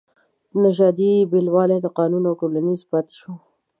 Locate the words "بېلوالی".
1.31-1.77